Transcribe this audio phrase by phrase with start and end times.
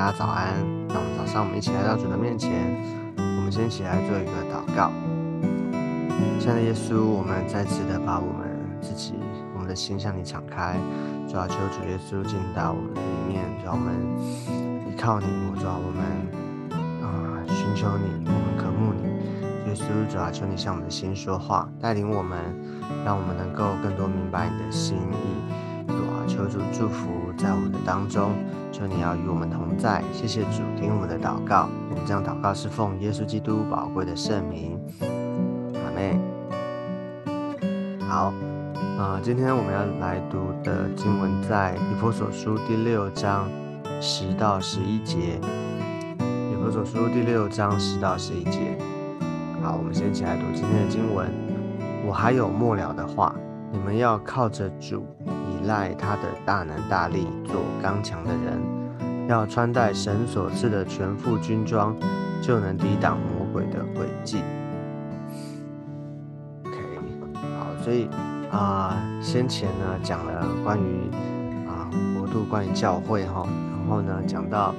[0.00, 0.54] 大家早安。
[0.88, 2.50] 那我们早上，我们一起来到主的面前，
[3.18, 4.90] 我们先一起来做一个祷告。
[6.40, 8.48] 亲爱的耶稣，我们再次的把我们
[8.80, 9.12] 自己、
[9.52, 10.74] 我们的心向你敞开，
[11.28, 13.92] 主要求主耶稣进到我们里面，主要我们
[14.88, 15.26] 依靠你，
[15.60, 16.00] 主要我们
[17.04, 19.04] 啊寻求你，我们渴慕你。
[19.68, 22.38] 耶稣，主要求你向我们的心说话，带领我们，
[23.04, 25.84] 让我们能够更多明白你的心意。
[25.88, 27.06] 主啊，求主祝福
[27.40, 28.32] 在我们的当中。
[28.70, 31.68] 求你要与我们同在，谢谢主，听我们的祷告。
[31.90, 36.16] 我们这样祷告是奉耶稣基督宝贵的圣名，阿妹。
[38.06, 38.32] 好，
[38.96, 43.48] 啊，今天我们要来读的经文在以弗所书第六章
[44.00, 45.40] 十到十一节。
[46.20, 48.78] 以弗所书第六章十到十一节。
[49.60, 51.28] 好，我们先起来读今天的经文。
[52.06, 53.34] 我还有末了的话，
[53.72, 55.04] 你们要靠着主。
[55.60, 61.94] 依赖他的大能大力，做刚强的人，要穿戴神所赐的全副军装，
[62.40, 64.42] 就能抵挡魔鬼的诡计。
[66.64, 66.78] OK，
[67.58, 68.08] 好，所以
[68.50, 71.10] 啊，先前呢讲了关于
[71.68, 74.74] 啊国度，关于教会哈，然后呢讲到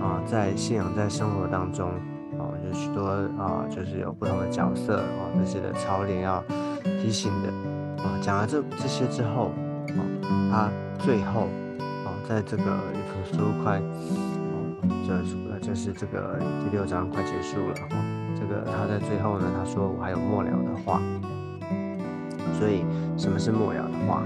[0.00, 1.90] 啊在信仰在生活当中
[2.38, 6.40] 啊有许多啊就是有不同的角色啊这些的操练要
[7.02, 7.48] 提醒的
[8.04, 9.50] 啊，讲了这这些之后。
[10.50, 11.48] 他最后
[12.04, 14.54] 哦，在这个一本书快哦，
[15.06, 17.96] 这就是这个第六章快结束了哈。
[18.34, 21.00] 这个他在最后呢，他说我还有末了的话。
[22.58, 22.84] 所以
[23.16, 24.22] 什么是末了的话？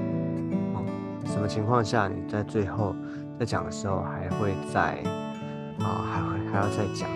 [0.75, 0.85] 哦，
[1.25, 2.95] 什么情况下你在最后
[3.39, 4.99] 在讲的时候还会再
[5.79, 7.09] 啊，还会还要再讲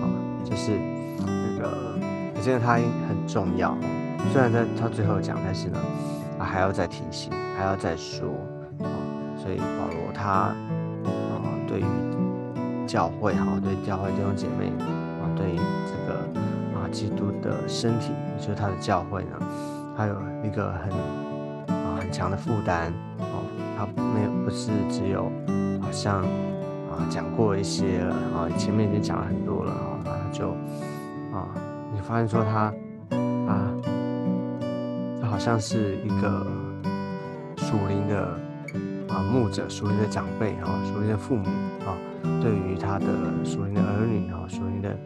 [0.00, 0.06] 啊？
[0.44, 0.70] 就是
[1.18, 1.70] 那个，
[2.36, 3.76] 我觉得他很重要。
[4.32, 5.78] 虽然在他最后讲，但是呢，
[6.44, 7.32] 还要再提醒。
[7.56, 8.26] 还要再说
[8.78, 8.88] 啊，
[9.36, 10.54] 所以保罗他啊，
[11.68, 11.84] 对于
[12.86, 14.72] 教会哈，对教会弟兄姐妹
[15.20, 16.20] 啊，对于这个
[16.74, 19.38] 啊基督的身体，也就是他的教会呢，
[19.94, 23.44] 他有一个很啊很强的负担哦，
[23.76, 25.30] 他没有不是只有
[25.82, 30.48] 好像啊讲过一些了啊，前面已经讲了很多了啊，他就
[31.36, 31.46] 啊，
[31.92, 32.72] 你发现说他
[33.46, 33.69] 啊，
[35.30, 36.46] 好像是一个。
[37.56, 38.36] 属灵的
[39.08, 41.46] 啊牧者，属灵的长辈哈，属灵的父母
[41.86, 41.94] 啊，
[42.42, 43.06] 对于他的
[43.44, 44.96] 属灵的儿女哈，属灵的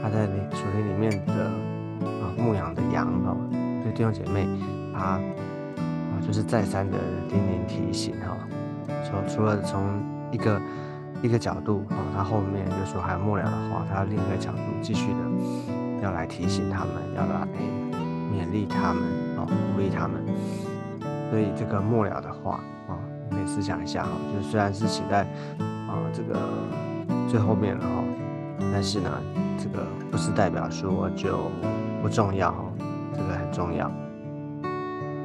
[0.00, 3.36] 他在里属灵里面的啊牧养的羊哈，
[3.82, 4.46] 对弟兄姐妹
[4.94, 5.20] 他啊
[6.24, 6.96] 就是再三的
[7.28, 8.36] 叮咛提醒哈，
[9.02, 9.82] 说除了从
[10.30, 10.60] 一个
[11.22, 17.48] 一个角度啊，他后面就说还有末了的话，他另一个角度继续的要来提醒他们，要来
[18.32, 19.02] 勉励他们
[19.36, 20.24] 啊，鼓励他们。
[21.30, 22.96] 所以这个末了的话啊，
[23.28, 25.22] 你可以思想一下哈，就虽然是写在
[25.58, 26.38] 啊这个
[27.28, 28.04] 最后面了哈，
[28.72, 29.10] 但是呢，
[29.58, 31.50] 这个不是代表说就
[32.02, 32.64] 不重要哈，
[33.14, 33.90] 这个很重要。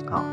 [0.09, 0.23] 好，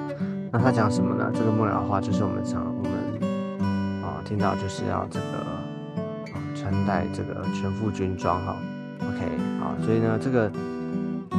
[0.52, 1.28] 那他讲什么呢？
[1.34, 8.56] 这个末了的话就是我们常我们啊听到就是要这个啊穿戴这个全副军装哈。
[9.00, 9.26] OK，
[9.58, 10.48] 好，所以呢这个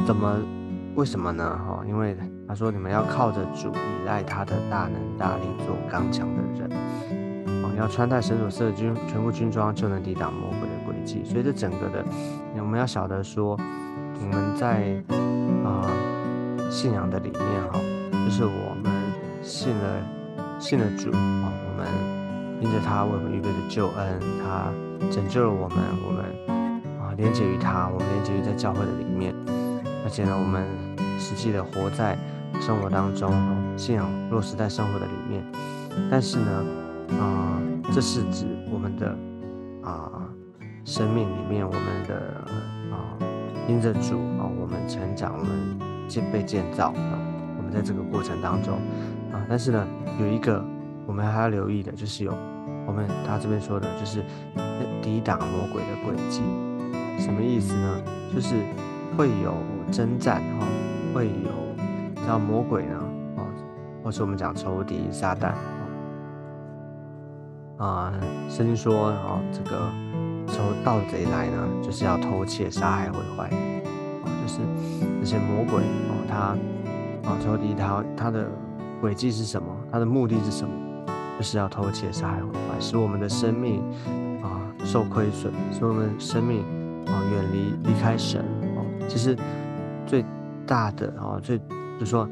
[0.06, 0.36] 怎么
[0.96, 1.44] 为什么呢？
[1.44, 2.16] 哈，因为。
[2.48, 6.70] 他说：“你们要靠着主，依赖他的大能大力，做刚强的人。
[7.64, 11.24] 哦，要穿戴神所赐的军全部军装，就能抵挡魔鬼的诡计。
[11.24, 12.04] 所以这整个的，
[12.60, 13.58] 我们要晓得说，
[14.20, 14.94] 我们在
[15.64, 15.90] 啊
[16.70, 17.42] 信仰的里面
[17.72, 17.80] 哈，
[18.12, 18.92] 就是我们
[19.42, 21.84] 信了信了主啊，我们
[22.60, 24.70] 因着他为我们预备的救恩，他
[25.10, 26.24] 拯救了我们，我们
[27.00, 29.34] 啊连接于他，我们连接于在教会的里面，
[30.04, 30.64] 而且呢，我们
[31.18, 32.16] 实际的活在。”
[32.58, 33.34] 生活当中，
[33.76, 35.44] 信仰落实在生活的里面，
[36.10, 36.64] 但是呢，
[37.20, 37.60] 啊，
[37.92, 39.14] 这是指我们的
[39.82, 40.10] 啊
[40.84, 42.14] 生命里面，我们的
[42.90, 43.12] 啊
[43.68, 47.18] 因着主啊，我们成长，我们建被建造啊，
[47.58, 48.74] 我们在这个过程当中
[49.30, 49.86] 啊，但是呢，
[50.18, 50.64] 有一个
[51.06, 52.32] 我们还要留意的，就是有
[52.86, 54.22] 我们他这边说的，就是
[55.02, 56.40] 抵挡魔鬼的诡计，
[57.18, 58.02] 什么意思呢？
[58.34, 58.54] 就是
[59.14, 59.52] 会有
[59.92, 60.66] 征战哈，
[61.14, 61.66] 会有。
[62.26, 62.98] 叫魔鬼呢，
[63.36, 63.46] 啊，
[64.02, 65.52] 或是我们讲仇敌撒旦，
[67.78, 68.12] 啊，
[68.48, 69.88] 圣经说，啊，这个
[70.48, 74.58] 仇盗贼来呢，就是要偷窃、杀害、毁坏，啊，就是
[75.20, 76.36] 这些魔鬼，哦，他，
[77.30, 78.48] 啊，仇敌他他的
[79.00, 79.68] 轨迹是什么？
[79.92, 80.74] 他的目的是什么？
[81.38, 83.84] 就是要偷窃、杀害、毁坏，使我们的生命
[84.42, 86.62] 啊受亏损，使我们生命
[87.06, 88.44] 啊远离离开神，
[88.74, 89.36] 哦，其实
[90.66, 91.60] 大的啊最。
[91.98, 92.28] 就说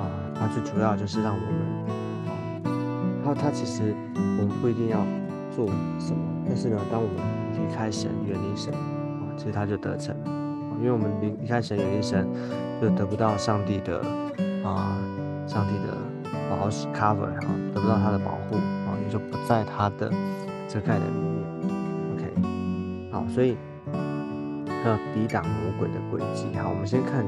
[0.00, 0.02] 啊，
[0.34, 1.48] 它最主要就是让我们
[2.26, 2.34] 啊，
[3.24, 4.98] 它它其实我们不一定要
[5.54, 5.68] 做
[6.00, 7.16] 什么，但是呢，当我们
[7.52, 10.30] 离开神、远离神，啊，其实他就得逞了，
[10.80, 12.26] 因为我们离离开神、远离神，
[12.82, 14.00] 就得不到上帝的
[14.64, 14.98] 啊，
[15.46, 15.94] 上帝的
[16.50, 17.40] 保 cover 啊，
[17.72, 20.10] 得不到他的保护啊，也就不在他的
[20.66, 21.44] 遮盖的里面。
[22.16, 23.56] OK，好，所以
[24.84, 26.58] 要抵挡魔鬼的诡计。
[26.58, 27.24] 好，我们先看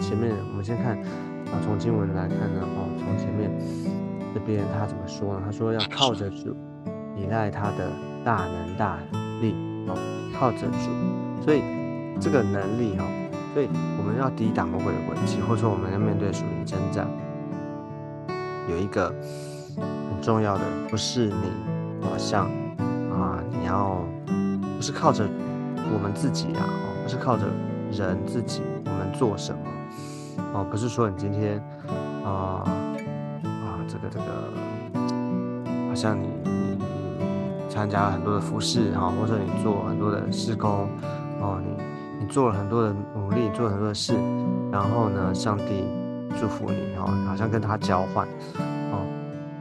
[0.00, 3.50] 前面，我们先看啊，从经文来看呢，哦，从前面
[4.34, 5.42] 这边他怎么说呢？
[5.44, 6.56] 他说要靠着主。
[7.16, 7.90] 依赖他的
[8.24, 8.96] 大能大
[9.40, 9.52] 力
[9.88, 9.98] 哦，
[10.38, 11.60] 靠着主，所以
[12.20, 13.02] 这个能力哦，
[13.52, 13.68] 所以
[13.98, 17.08] 我们要抵挡魔鬼的诡计，或者说我们要面对属灵征战，
[18.70, 19.12] 有一个
[19.76, 21.50] 很重要的，不是你
[22.02, 22.44] 好像
[23.10, 24.00] 啊，你要
[24.76, 25.26] 不是靠着
[25.92, 27.46] 我们自己啊，哦，不是靠着
[27.90, 29.60] 人自己，我们做什么
[30.52, 31.62] 哦，不是说你今天
[32.24, 32.62] 啊
[33.44, 34.24] 啊，这个这个，
[35.88, 36.58] 好像你你。
[37.68, 40.88] 参加了很多的服饰哈，或者你做很多的施工
[41.40, 44.14] 哦，你你做了很多的努力，做了很多的事，
[44.72, 45.84] 然后呢，上帝
[46.40, 48.26] 祝福你哦，好像跟他交换
[48.90, 49.06] 哦，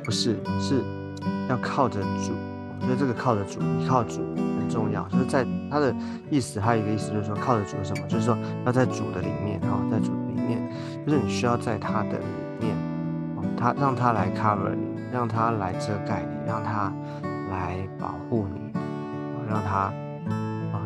[0.04, 0.82] 不是，是
[1.48, 2.34] 要靠着主，
[2.88, 4.22] 所以这个靠着主，依靠主
[4.58, 5.08] 很重要。
[5.10, 5.94] 就是在他的
[6.32, 8.08] 意思，还有一个意思就是说，靠着主什么？
[8.08, 8.36] 就是说
[8.66, 10.12] 要在主的里面哈，在主
[10.48, 10.62] 面，
[11.06, 12.76] 就是你需要在他的里面
[13.36, 16.92] 哦，他让他来 cover 你，让他来遮盖你，让他。
[17.50, 18.74] 来保护你，
[19.50, 19.90] 让他
[20.74, 20.84] 啊，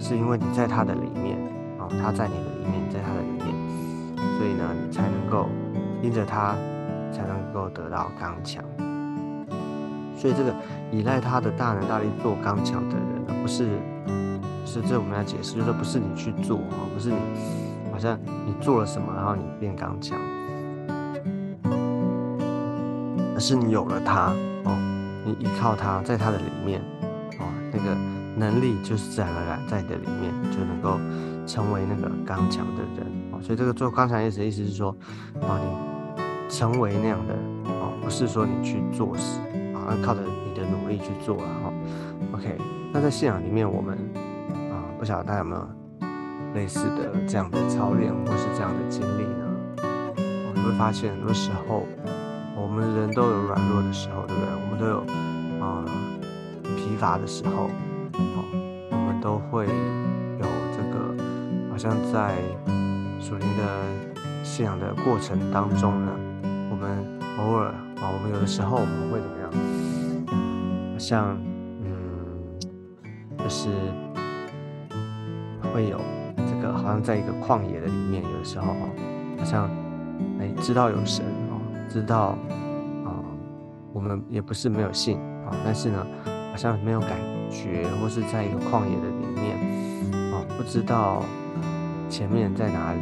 [0.00, 1.38] 是因为你在他的里面
[1.78, 3.46] 啊，他在你的里面，在他的里面，
[4.36, 5.48] 所以呢，你才能够
[6.02, 6.56] 因着他，
[7.12, 8.62] 才能够得到刚强。
[10.16, 10.52] 所以这个
[10.90, 13.68] 依赖他的大能大力做刚强的人，不是，
[14.66, 17.16] 是这我们要解释，就是不是你去做啊，不是你
[18.00, 20.18] 像你做了什么，然后你变刚强，
[23.34, 24.32] 而是你有了他
[24.64, 24.76] 哦。
[25.22, 26.80] 你依靠他，在他的里面，
[27.38, 27.94] 哦，那个
[28.36, 30.98] 能力就是自然而然在你的里面，就能够
[31.46, 34.96] 成为那个刚强的人，哦，所以这个做刚强意思意思是说，
[35.42, 37.34] 哦，你成为那样的，
[37.66, 39.38] 哦，不是说你去做事，
[39.74, 41.72] 啊，靠着你的努力去做了，哈
[42.32, 42.56] ，OK，
[42.94, 43.98] 那在信仰里面，我们，
[44.72, 45.68] 啊，不晓得大家有没有
[46.54, 49.46] 类似的这样的操练或是这样的经历呢？
[49.78, 51.86] 我们会发现很多时候。
[52.56, 54.48] 我们人都有软弱的时候，对不对？
[54.54, 55.00] 我们都有
[55.64, 55.84] 啊
[56.76, 57.68] 疲乏的时候，
[58.12, 58.44] 好，
[58.90, 61.16] 我们都会有这个，
[61.70, 62.34] 好像在
[63.18, 66.12] 属灵的信仰的过程当中呢，
[66.70, 67.02] 我们
[67.38, 69.50] 偶尔啊，我们有的时候我们会怎么样？
[70.98, 71.36] 像
[71.82, 71.90] 嗯，
[73.38, 73.70] 就是
[75.72, 75.98] 会有
[76.72, 78.66] 好像在一个旷野的里面，有时候
[79.38, 79.68] 好像
[80.38, 81.60] 哎知道有神哦。
[81.88, 82.38] 知道
[83.04, 83.18] 啊，
[83.92, 86.06] 我们也不是没有信啊，但是呢，
[86.52, 87.10] 好像没有感
[87.50, 89.56] 觉，或是在一个旷野的里面
[90.32, 91.24] 啊，不知道
[92.08, 93.00] 前面在哪里，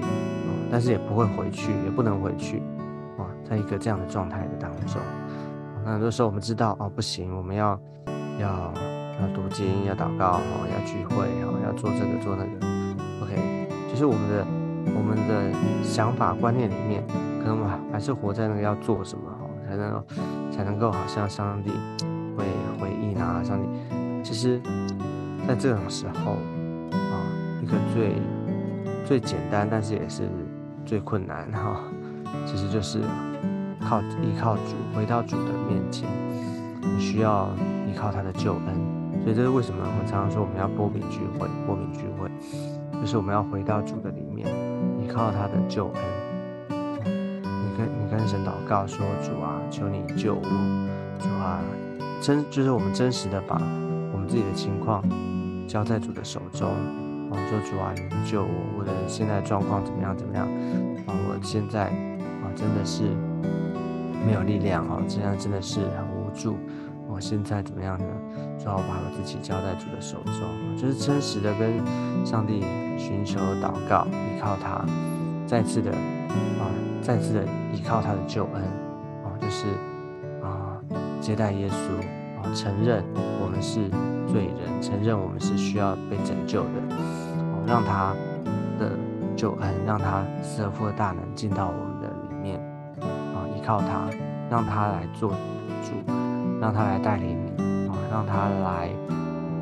[0.70, 2.62] 但是也不会回去，也不能回去
[3.18, 5.02] 啊，在一个这样的状态的当中，
[5.84, 7.78] 那很多时候我们知道哦，不行，我们要
[8.40, 8.48] 要
[9.20, 10.40] 要读经，要祷告，
[10.72, 12.66] 要聚会哦，要做这个做那个
[13.22, 13.36] ，OK，
[13.98, 14.46] 是我们的
[14.96, 15.52] 我们的
[15.82, 17.02] 想法观念里面。
[17.40, 20.04] 可能我还是活在那个要做什么哦，才能
[20.52, 21.70] 才能够好像上帝
[22.36, 22.44] 会
[22.78, 23.68] 回应啊，上帝
[24.22, 24.60] 其实
[25.46, 26.32] 在这种时候
[26.92, 27.24] 啊，
[27.62, 28.20] 一个最
[29.06, 30.28] 最简单，但是也是
[30.84, 31.80] 最困难哈，
[32.44, 33.00] 其实就是
[33.80, 36.06] 靠依靠主，回到主的面前，
[36.82, 37.48] 你需要
[37.86, 42.28] 依靠他的救恩，所以这是为什么我们常常说我们要波比聚会，波比聚会，
[43.08, 44.46] 是我们要回到主的里面，
[45.00, 45.94] 依靠他的救恩。
[46.68, 50.42] 你跟你跟神祷告说：“主啊，求你救我！
[51.18, 51.58] 主啊，
[52.20, 53.58] 真就是我们真实的把
[54.12, 55.02] 我们自己的情况
[55.66, 56.68] 交在主的手中。
[57.30, 58.50] 我们，说主啊，你救我！
[58.78, 60.14] 我的现在状况怎么样？
[60.14, 60.46] 怎么样？
[61.06, 63.04] 啊，我现在啊，真的是
[64.26, 66.58] 没有力量哦，这样真的是很无助。
[67.08, 68.04] 我现在怎么样呢？
[68.58, 71.84] 主啊，我把我自己交在主的手中，就是真实的跟
[72.24, 72.60] 上帝
[72.98, 74.84] 寻求祷告，依靠他，
[75.46, 76.68] 再次的啊。”
[77.00, 78.62] 再次的依靠他的救恩，
[79.24, 79.66] 哦，就是
[80.42, 80.76] 啊，
[81.22, 81.72] 接待耶稣，
[82.36, 83.02] 啊，承认
[83.40, 83.88] 我们是
[84.30, 86.96] 罪人，承认我们是需要被拯救的，
[87.38, 88.14] 哦，让他
[88.78, 88.90] 的
[89.34, 92.60] 救恩，让他死而复活的大能进到我们的里面，
[93.00, 94.10] 啊，依靠他，
[94.50, 95.30] 让他来做
[95.82, 96.12] 主，
[96.60, 98.90] 让他来带领你，啊，让他来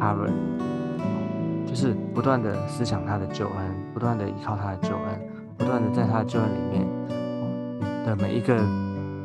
[0.01, 3.55] cover 你，就是不断的思想他的救恩，
[3.93, 5.21] 不断的依靠他的救恩，
[5.57, 6.87] 不断的在他的救恩里面。
[8.07, 8.57] 的每一个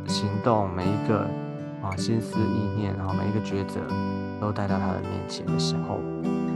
[0.07, 1.19] 行动，每一个
[1.83, 3.79] 啊心思意念，然后每一个抉择
[4.39, 5.99] 都带到他的面前的时候，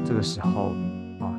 [0.03, 0.74] 这个时候
[1.19, 1.29] 啊，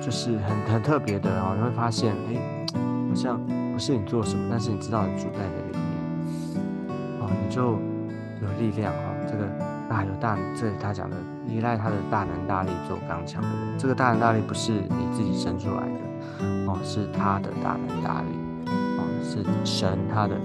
[0.00, 2.66] 就是很很特别的啊，你会发现，哎，
[3.08, 3.40] 好像
[3.72, 6.62] 不是你做什么，但是你知道你主在的里面，
[7.20, 7.76] 啊，你就
[8.42, 8.98] 有力量哈。
[9.26, 9.44] 这个
[9.88, 11.16] 大有大，这是他讲的
[11.48, 16.00] 依赖他的大能大力做刚强的人，这个大能大力不是你自己生出来的，
[16.66, 18.28] 哦，是他的大能大力
[18.98, 19.04] 哦。
[19.22, 20.36] 是神，他的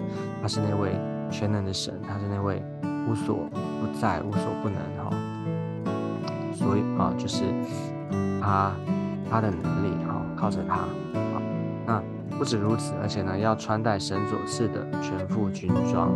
[0.41, 2.63] 他是那位全能的神，他是那位
[3.07, 3.47] 无所
[3.79, 5.11] 不在、无所不能哈。
[6.53, 7.43] 所以啊，就是
[8.41, 8.71] 他
[9.29, 11.41] 他的能力哈，靠着他啊。
[11.85, 12.03] 那
[12.37, 16.11] 不止如此，而且呢，要穿戴神所赐的全副军装，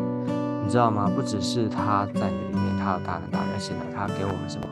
[0.65, 1.09] 你知道吗？
[1.15, 4.67] 不只是他在你里面，他有大能大力，而且呢，他给我们什么？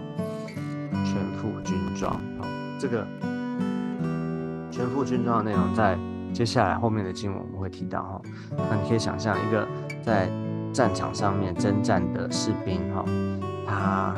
[1.06, 2.44] 全副军装啊。
[2.80, 3.06] 这个
[4.72, 5.98] 全副军装的内容在。
[6.34, 8.22] 接下来后面的经文我们会提到哈，
[8.72, 9.68] 那你可以想象一个
[10.02, 10.28] 在
[10.74, 13.06] 战场上面征战的士兵哈，
[13.68, 14.16] 他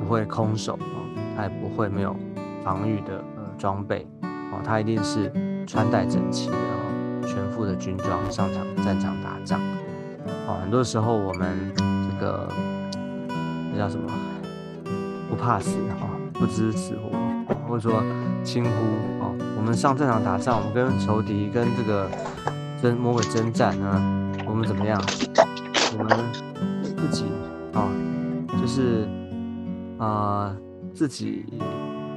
[0.00, 2.16] 不会空手哦，他也不会没有
[2.64, 5.32] 防御的呃装备哦，他一定是
[5.64, 9.60] 穿戴整齐的哦，全副的军装上场战场打仗
[10.48, 10.58] 哦。
[10.60, 12.48] 很多时候我们这个
[13.72, 14.10] 这叫什么
[15.28, 18.02] 不怕死啊，不知死活，或者说
[18.42, 18.70] 轻忽
[19.22, 19.30] 啊。
[19.56, 22.10] 我们上战场打仗，我们跟仇敌、跟这个
[22.80, 25.00] 真魔鬼征战呢，我们怎么样？
[25.98, 26.16] 我们
[26.96, 27.24] 自己
[27.72, 27.88] 啊，
[28.60, 29.06] 就是
[29.98, 30.54] 啊，
[30.94, 31.44] 自己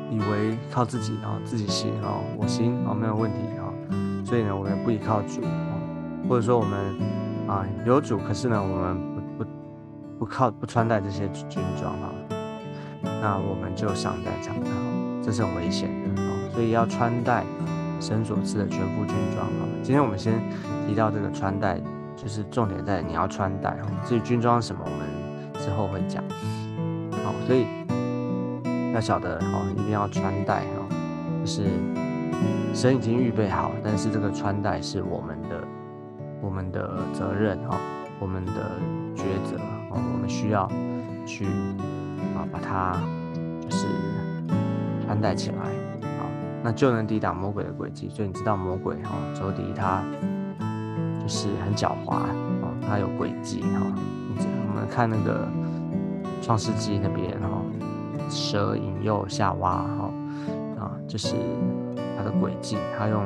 [0.10, 3.68] 以为靠自己啊，自己行啊，我行啊，没有问题啊。
[4.26, 5.76] 所以呢，我们不依靠主啊，
[6.30, 6.96] 或者说我们
[7.52, 9.50] 啊有主，可是呢，我们不不
[10.20, 12.08] 不靠不穿戴这些军装啊，
[13.22, 14.72] 那我们就上战场啊，
[15.22, 16.22] 这是很危险的。
[16.54, 17.44] 所以要穿戴
[18.00, 19.68] 神所赐的全副军装哈。
[19.84, 20.42] 今天我们先
[20.88, 21.78] 提到这个穿戴，
[22.16, 23.90] 就是重点在你要穿戴哈。
[24.06, 26.24] 至于军装什么，我们之后会讲。
[27.24, 27.66] 好，所以
[28.94, 30.88] 要晓得哈，一定要穿戴哈，
[31.42, 31.64] 就是
[32.74, 35.61] 神已经预备好，但是这个穿戴是我们的
[36.52, 37.78] 我们的责任哈，
[38.20, 38.52] 我们的
[39.16, 40.70] 抉择啊，我们需要
[41.26, 41.46] 去
[42.36, 43.00] 啊把它
[43.62, 43.88] 就是
[45.06, 45.62] 穿戴起来
[46.20, 46.28] 啊。
[46.62, 50.04] 那就能抵挡魔鬼的诡计，所以你知道魔鬼哈，仇敌他
[51.22, 52.18] 就是很狡猾
[52.62, 53.80] 哦，他有诡计哈。
[54.68, 55.48] 我们看那个
[56.42, 57.62] 创世纪那边哈，
[58.30, 60.14] 蛇引诱夏娃哈
[60.82, 61.34] 啊，就是
[62.18, 63.24] 他的诡计，他用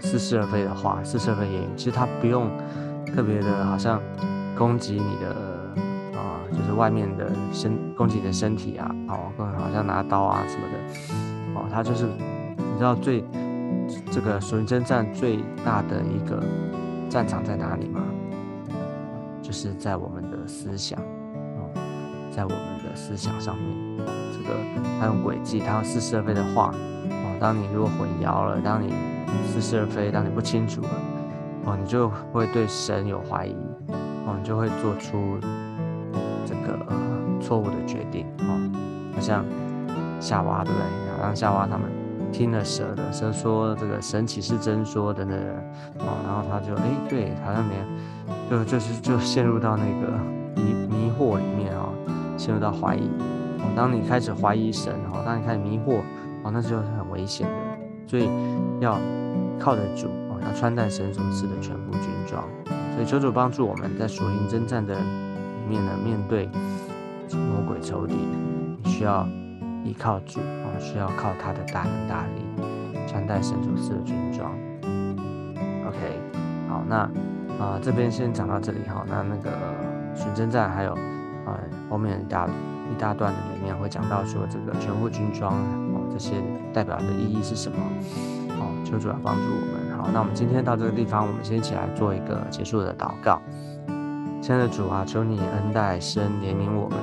[0.00, 2.50] 似是而非的话，似是而非言语，其实他不用
[3.06, 4.00] 特别的，好像
[4.56, 5.28] 攻击你的
[6.18, 10.74] 啊，就是外面的身攻击你的身体啊，哦，好像拿刀啊什么的
[11.54, 12.30] 哦，他就是你。
[12.80, 13.22] 知道最
[14.10, 16.42] 这个属灵征战最大的一个
[17.10, 18.00] 战场在哪里吗？
[19.42, 21.68] 就是在我们的思想哦，
[22.30, 23.66] 在我们的思想上面。
[24.32, 24.56] 这个
[24.98, 26.72] 他用诡计，他用似是而非的话
[27.10, 27.36] 哦。
[27.38, 28.94] 当你如果混淆了，当你
[29.46, 30.88] 似是而非，当你不清楚了
[31.64, 33.56] 哦，你就会对神有怀疑
[34.26, 35.38] 哦，你就会做出
[36.46, 36.78] 这个
[37.40, 38.60] 错误的决定哦。
[39.14, 39.44] 好像
[40.20, 41.12] 夏娃对不对？
[41.16, 41.88] 好像夏娃他们。
[42.32, 45.36] 听了蛇的，蛇说这个神岂是真说等等
[45.98, 47.74] 哦，然后他就哎，对，好像没
[48.50, 50.12] 有，就就是就陷入到那个
[50.54, 51.88] 迷迷惑里面啊，
[52.36, 53.08] 陷入到怀疑
[53.58, 53.66] 哦。
[53.74, 56.02] 当你开始怀疑神哦，当你开始迷惑
[56.44, 57.52] 哦，那就是很危险的。
[58.06, 58.30] 所以
[58.78, 58.96] 要
[59.60, 62.42] 靠得住哦，要穿戴神所赐的全部军装。
[62.94, 66.48] 所以求主帮助我们在属灵征战的里面呢，面对
[67.32, 68.16] 魔鬼仇敌，
[68.84, 69.28] 需要。
[69.82, 72.42] 依靠主啊，需要靠他的大能大力，
[73.08, 74.52] 穿戴神所赐的军装。
[75.88, 76.20] OK，
[76.68, 76.96] 好，那
[77.58, 79.02] 啊这边先讲到这里哈。
[79.08, 79.50] 那那个
[80.14, 80.92] 巡征战还有
[81.46, 85.54] 啊后面一大一大段的里面会讲到说这个全副军装
[85.94, 86.34] 哦，这些
[86.74, 87.78] 代表的意义是什么？
[88.90, 89.96] 求主要帮助我们。
[89.96, 93.40] 好，那我们今天到这个地方，我们先一起来做一个结束的祷告。
[94.42, 96.98] 亲爱的主啊，求你恩待生怜悯我们，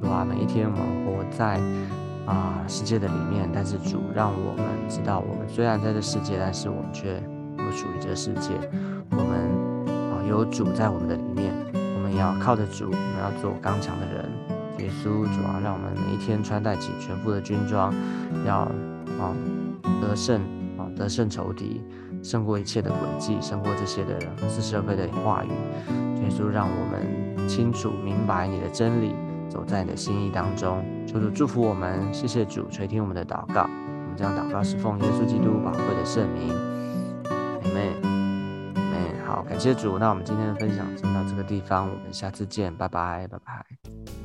[0.00, 1.60] 主啊，每一天我们活在。
[2.28, 7.18] 啊，世界的里面，但是主让我们知道，我们虽然在这世界，但是我们却
[7.56, 8.50] 不属于这世界。
[9.12, 14.26] 我们啊，有主在我们的里面，我们要靠着主，我们要做刚强的人。
[14.76, 17.94] 耶稣主啊，让我们每一天穿戴起全副的军装，
[18.44, 19.32] 要啊
[20.02, 20.42] 得胜
[20.98, 21.80] 得胜仇敌，
[22.22, 25.48] 胜过一切的诡计，胜过这些的是社会的话语。
[26.22, 29.14] 耶稣让我们清楚明白你的真理，
[29.48, 30.84] 走在你的心意当中。
[31.06, 33.62] 求主祝福我们，谢谢主垂听我们的祷告。
[33.62, 36.52] 我们将祷告是奉耶稣基督宝贵的圣名，
[37.24, 37.94] 阿门，
[38.74, 39.26] 阿门。
[39.26, 39.42] 好。
[39.48, 39.98] 感谢主。
[39.98, 44.17] 那我们今天的分享就到这个地方，我们下次见，拜拜，拜拜。